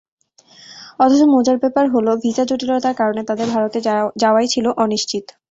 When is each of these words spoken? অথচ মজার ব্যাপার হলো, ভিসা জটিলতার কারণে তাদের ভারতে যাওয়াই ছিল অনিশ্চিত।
অথচ 0.99 1.21
মজার 1.33 1.57
ব্যাপার 1.63 1.85
হলো, 1.95 2.11
ভিসা 2.23 2.43
জটিলতার 2.49 2.95
কারণে 2.99 3.21
তাদের 3.29 3.47
ভারতে 3.53 3.79
যাওয়াই 4.21 4.47
ছিল 4.53 4.65
অনিশ্চিত। 4.83 5.25